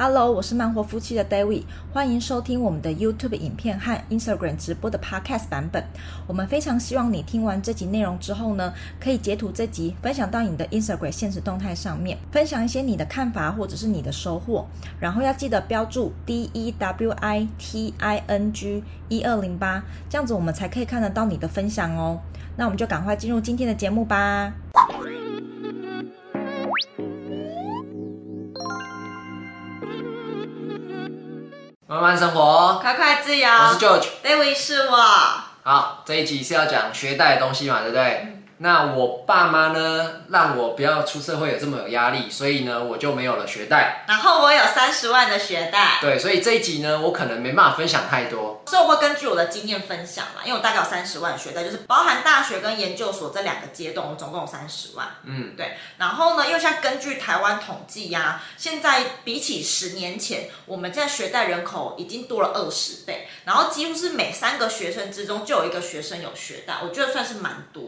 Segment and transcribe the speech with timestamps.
[0.00, 5.84] Hello，我是慢活夫妻的 David，欢迎收听我们的 YouTube 影片和 Instagram 直播的 Podcast 版本。
[6.28, 14.64] 我们非常希望你听完这集内容之后呢，可以截图这集分享到你的 Instagram 现实动态上面，分享一些你的看法或者是你的收获，
[15.00, 22.20] 然后要记得标注 D E W I T I N G 一二零八，这样子我们才可以看得到你的分享哦。
[22.54, 24.52] 那我们就赶快进入今天的节目吧。
[31.98, 33.48] 慢慢生活，快快自由。
[33.48, 34.96] 我是 George，David 是我。
[35.64, 38.22] 好，这一集是要讲学贷的东西嘛，对不对？
[38.24, 44.04] 嗯那我爸妈呢，让我不要出社会有这么有压力，所以呢，我就没有了学贷。
[44.08, 45.98] 然后我有三十万的学贷。
[46.00, 48.62] 对，所以这一集呢，我可能没办法分享太多。
[48.66, 55.06] 所以我会根据我的经验分享嘛，因为我大概有三十万学贷，就是包含大学跟研究所这两个阶段，我总共有三十万。
[55.22, 55.76] 嗯，对。
[55.96, 67.87] 然后呢，又像根据台湾统计呀、啊，现在比起十年前，我们现在学贷人口已经多了二十倍，然后几乎是每三个学生之中就有一个学生有学贷，我觉得算是蛮多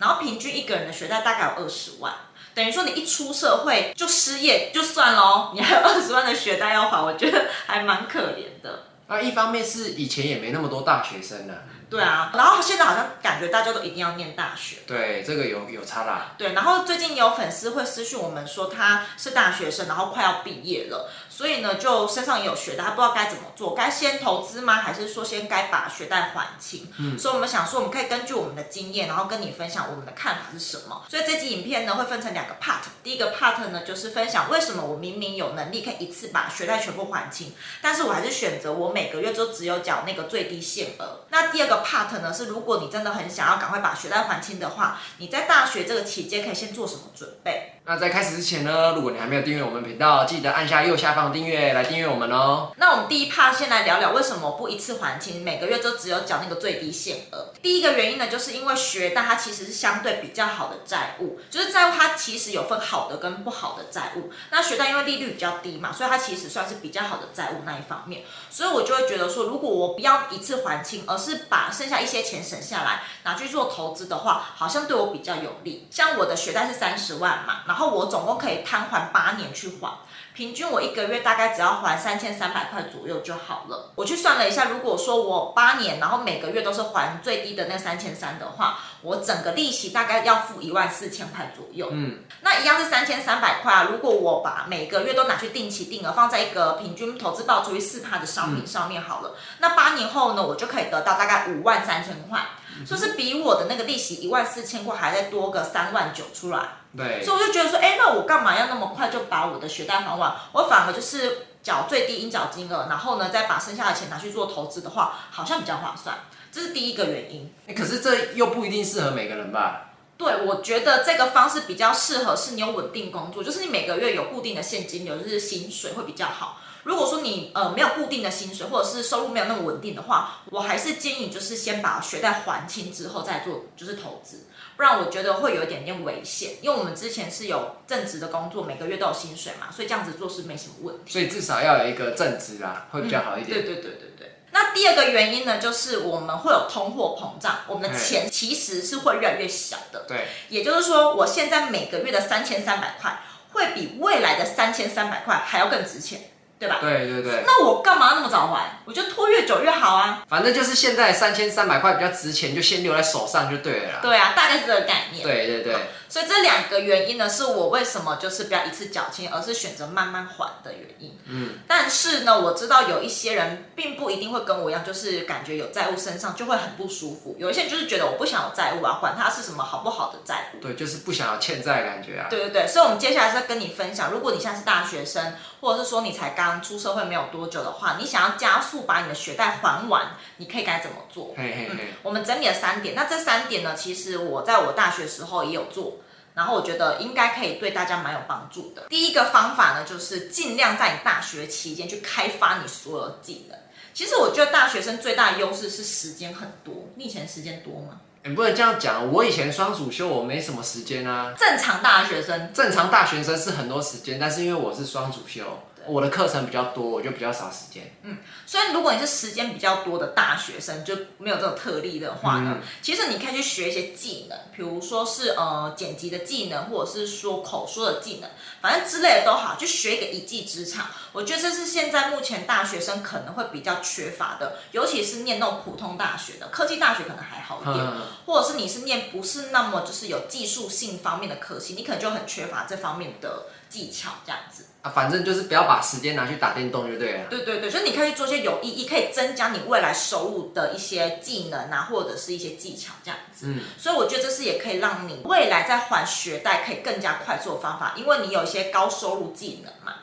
[0.00, 2.12] 然后平均一个人的学贷大概有二十万，
[2.54, 8.86] 等于说你一出社会就失业就算喽，你还有二十万的学贷要还，我觉得还蛮可怜的。
[9.06, 11.69] 那一方面是以前也没那么多大学生呢、啊。
[11.90, 14.76] 对啊，然后现在好像感觉大家都一定要念大学。
[14.86, 16.32] 对，这个有有差啦。
[16.38, 24.74] 对，然后最近有粉丝会私讯我们说他是大学生，然后快要毕业了，所以呢就身上也有学贷，他不知道该怎么做，该先投资吗？
[24.74, 26.86] 还是说先该把学贷还清？
[26.98, 31.02] 嗯，所以我们想说，我们可以根据我们的经验，然后跟你分享我们的看法是什么。
[31.08, 37.52] 所以这集影片呢会分成两个 part，第一个 part 呢就是分享为什么我明明有能力可以一次把学贷全部还清，
[37.82, 41.22] 但是我还是选择我每个月就只有缴那个最低限额。
[41.30, 47.79] 那第二个 part 呢是，如果你真的很想要赶快把学贷还清的话，你在大学这个期间可以先做什么准备？
[47.90, 52.70] 那在开始之前呢，如果你还没有订阅我们频道，记得按下右下方订阅来订阅我们哦。
[52.76, 57.52] 那我们第一趴先来聊聊为什么不一次还清，每个月就只有缴那个最低限额。
[57.60, 64.30] 第一个原因呢，就是因为学贷它其实是相对比较好的债务，就是债务它其实有分好的跟不好的债务。
[64.52, 68.22] 那学贷因为利率比较低嘛，所以它其实算是比较好的债务那一方面。
[68.50, 75.88] 所以我就会觉得说，如果我不要一次还清，而是把剩下一些钱省下来拿去做投资的话，好像对我比较有利。
[75.90, 79.98] 像我的学贷是三十万嘛，然后我总共可以摊还八年去还，
[80.34, 83.92] 平均我一个月大概只要还三千三百块左右就好了。
[83.94, 91.88] 我去算了一下，如果说我八年，然后每个月都是还最低的那三千三的话，我整个利息大概要付一万四千块左右。
[91.90, 93.88] 嗯，那一样是三千三百块啊。
[93.90, 102.40] 如果我把每个月都拿去定期定额放在一个平均投资报酬率四趴的商品上面好了，嗯、那八年后呢，我就可以得到大概五万三千块。
[102.86, 110.34] 说是比我的那个利息一万四千块还再多个三万九出来，对，所以我就觉得说，哎，那我干嘛要那么快就把我的学贷还完？
[110.52, 116.18] 我反而就是缴最低应缴金额，然后呢再把剩下的钱拿去做投资的话，好像比较划算。
[116.52, 117.52] 这是第一个原因。
[117.76, 119.90] 可是这又不一定适合每个人吧？
[120.16, 126.58] 对，我觉得这个方式比较适合是你有稳定工作，就是你每个月有固定的现金流，就是薪水会比较好。
[126.82, 134.46] 如果说你呃没有固定的薪水，或者是收入没有那么稳定的话，我还是建议你就是先把学贷还清之后再做就是投资，
[134.76, 136.52] 不然我觉得会有一点点危险。
[136.62, 141.12] 因为我们之前是有正职的工作，每个月都有薪水嘛，所以这样子做是没什么问题。
[141.12, 143.58] 所以至少要有一个正职啊，会比较好一点。
[143.58, 144.36] 嗯，对对对对对。
[144.52, 150.06] 那第二个原因呢，就是我们会有通货膨胀，我们的钱其实是会越来越小的。
[150.08, 156.22] 对，也就是说，我现在每个月的三千三百块，会比未来的三千三百块还要更值钱。
[156.60, 156.76] 对吧？
[156.80, 157.42] 对对对。
[157.46, 158.78] 那我干嘛那么早还？
[158.84, 160.22] 我就拖越久越好啊。
[160.28, 164.00] 反正就是现在三千三百块比较值钱，就先留在手上就对了。
[164.02, 165.26] 对啊，大概是这个概念。
[165.26, 165.74] 对对对。
[166.10, 171.16] 所以这两个原因呢，是我为什么就是不要一次缴清，而是选择慢慢还的原因。
[171.26, 171.60] 嗯。
[171.68, 177.36] 但是呢，我知道有一些人并不一定会跟我一样，就是感觉有债务身上就会很不舒服。
[177.38, 180.60] 有一些人就是觉得我不想有债务啊，管它是什么好不好的债务。
[180.60, 182.26] 对，就是不想要欠债的感觉啊。
[182.28, 182.66] 对对对。
[182.66, 191.34] 所以，我们接下来是要跟你分享，如果你现在是大学生，或者是说你才刚出社会没有多久的话，你想要加速把你的学贷还完，你可以该怎么做？
[191.36, 191.68] 嘿嘿嘿。
[191.70, 192.96] 嗯，我们整理了三点。
[192.96, 195.98] 那这三点呢，其实我在我大学时候也有做。
[196.40, 198.84] 然后我觉得应该可以对大家蛮有帮助的。
[198.88, 203.58] 第一个方法呢，就是尽量在你大学期间去开发你所有技能。
[203.92, 206.88] 其实我觉得大学生最大的优势是时间很多。
[206.94, 208.00] 你以前时间多吗？
[208.24, 211.34] 你不能这样讲，我以前双主修，我没什么时间啊。
[211.38, 215.44] 正常大学生，正常大学生是很多时间，但是因为我是双主修，
[215.86, 217.94] 我的课程比较多，我就比较少时间。
[218.02, 228.30] 嗯，所以如果你是时间比较多的大学生，就没有这种特例的话呢，嗯、其实你可以去学一些技能，比如说是呃剪辑的技能，或者是说口说的技能，
[228.60, 230.86] 反正之类的都好，就学一个一技之长。
[231.12, 244.66] 我觉得这是现在目前大学生可能会比较缺乏的，尤其是念那种普通大学的，科技大学可能还好一点，嗯、或者是你是念不是那么就是有技术性方面的科系，你可能就很缺乏这方面的技巧，这样子。
[244.82, 247.28] 啊，反正就是不要把时间拿去打电动就对了。
[247.28, 253.46] 对对对，所以你可以去做一些有意义、可以增加你未来收入的一些技能啊，或者是一些技巧这样子。
[253.48, 259.94] 嗯，所以我觉得这是也可以让你未来在还学贷可以更加快速的方法，因为你有一些高收入技能嘛，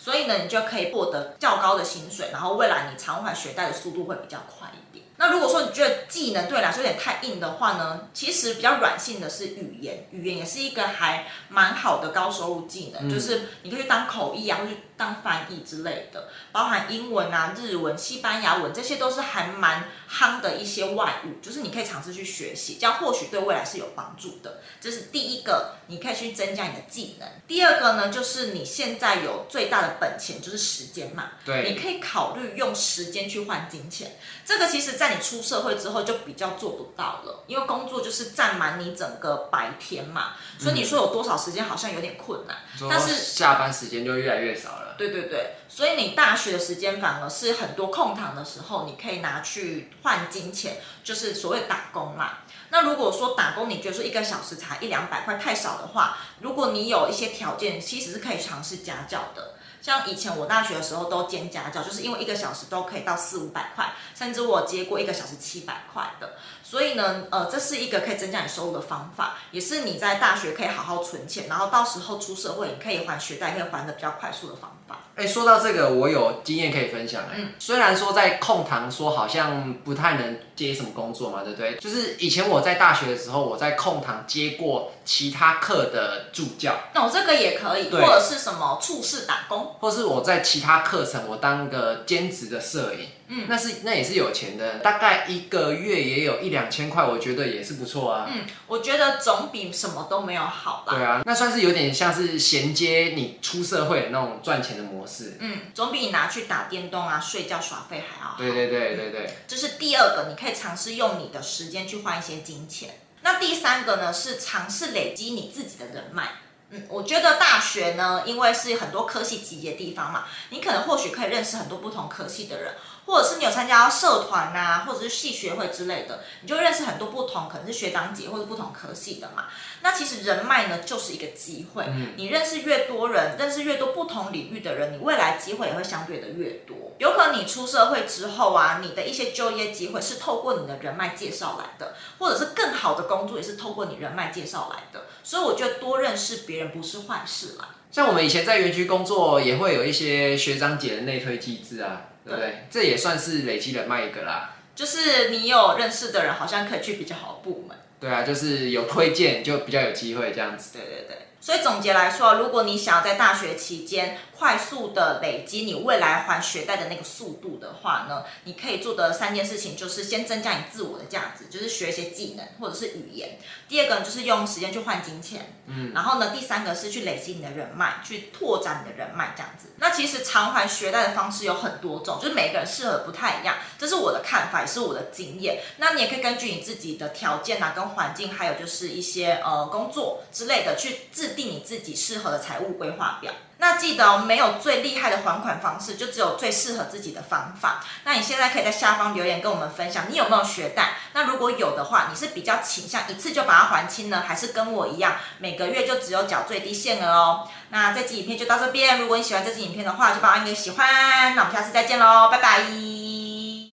[0.00, 5.04] 所以呢，你就可以获得较高的薪水，然后未来你偿还学贷的速度会比较快一点。
[5.16, 24.60] 那如果说你觉得技能对你来说有点太硬的话呢，其实比较软性的是语言，语言也是一个还蛮好的高收入技能，嗯、就是你可以去当口译啊，或者当翻译之类的，包含英文啊、日文、西班牙文，这些都是还蛮夯的一些外语，就是你可以尝试去学习，这样或许对未来是有帮助的。
[24.80, 27.28] 这是第一个，你可以去增加你的技能。
[27.46, 34.16] 第二个呢，就是你现在有最大的本钱就是时间嘛，对，你可以考虑用时间去换金钱。
[34.44, 42.56] 这个其实，在你出社会之后就比较做不到了，因为工作就是占满你整个白天嘛，所以你说有多少时间好像有点困难。
[42.80, 44.94] 嗯、但是下班时间就越来越少了。
[44.96, 52.38] 对对对，所以你大学的时间反而是很多空堂的时候，你可以拿去换金钱，就是所谓打工嘛。
[52.70, 59.54] 那如果说打工，你觉得说一个小时才一两百块太少的话，如果你有一些条件，其实是可以尝试家教的。
[59.84, 66.36] 像以前我大学的时候都兼家教，就是因为一个小时都可以到四五百块，甚至我接过一个小时七百块的。
[66.62, 75.00] 所以呢，呃，这是一个可以增加你收入的方法，也是你在大学可以好好存钱，然后到时候出社会你可以还学贷，可以还的比较快速的方法。
[75.16, 77.24] 哎，说到这个，我有经验可以分享。
[77.24, 81.76] 哎，嗯，虽然说在空堂说好像不太能接什么工作嘛，对不对？
[81.76, 86.74] 就是以前我在大学的时候，我在空堂接过其他课的助教。
[86.94, 93.08] 那我这个也可以，或者是什么处事打工，或是我在其他课程我当个兼职的摄影。
[93.26, 98.26] 嗯，那是那也是有钱的，大概一个月也有一两千块，我觉得也是不错啊。
[98.30, 100.94] 嗯，我觉得总比什么都没有好吧。
[100.94, 105.38] 对啊，那算是有点像是衔接你出社会的那种赚钱的模式。
[105.40, 108.36] 嗯，总比你拿去打电动啊、睡觉耍废还要好。
[108.36, 109.38] 对对对对对。
[109.48, 112.90] 这是第二个，你可以尝试用你的时间去换一些金钱。
[113.24, 116.32] 那第三个呢，是尝试累积你自己的人脉。
[116.68, 122.74] 嗯，我觉得大学呢，因为是很多科系集结地方嘛，你可能或许可以认识很多不同科系的人。
[123.06, 129.44] 或者是你有参加社团、啊，或者是系学会之类的，你就会认识很多不同，可能是学长姐或者不同科系的嘛。
[129.82, 131.84] 那其实人脉呢，就是一个机会。
[131.88, 136.76] 嗯、你认识越多人，认识越多不同领域的人，你未来机会也会相对的越多。
[136.98, 145.06] 有可能你出社会之后啊，你的一些就业机会是透过你的人脉介绍来的，或者是更好的工作也是透过你人脉介绍来的。
[145.22, 147.68] 所以我觉得多认识别人不是坏事啦。
[147.90, 152.06] 像我们以前在园区工作，也会有一些学长姐的内推机制啊。
[152.24, 154.56] 对，对，这也算是累积人脉一个啦。
[154.74, 157.76] 就是你有认识的人，好像可以去比较好的部门。
[158.00, 160.78] 对啊，就是有推荐就比较有机会这样子。
[160.78, 161.18] 对对对。
[161.44, 173.38] 所以总结来说，如果你想要在大学期间快速的累积你未来还学贷的那个速度的话呢，你可以做的三件事情就是先增加你自我的价值，就是学一些技能或者是语言。
[173.68, 175.54] 第二个呢，就是用时间去换金钱。
[175.66, 175.92] 嗯。
[175.94, 179.68] 然后呢，第三个是去累积你的人脉，去拓展你的人脉这样子。
[179.76, 183.56] 那其实偿还学贷的方式有很多种，就是每个人适合不太一样。
[183.78, 185.60] 这是我的看法，也是我的经验。
[185.76, 191.33] 那你也可以根据你自己的条件啊，跟环境，还有就是一些呃工作之类的去自。
[191.34, 193.32] 定你自己适合的财务规划表。
[193.58, 197.82] 那记得哦，没有最厉害的还款方式，就只有最适合自己的方法。
[198.04, 200.94] 那你现在可以在下方留言跟我们分享，你有没有学贷？
[201.14, 207.48] 那如果有的话，你是比较倾向一次就把它还清呢，还是跟我一样，每个月就只有缴最低限额哦？
[207.70, 208.98] 那这期影片就到这边。
[209.00, 211.34] 如果你喜欢这期影片的话，就帮我按个喜欢。
[211.34, 212.93] 那我们下次再见喽，拜拜。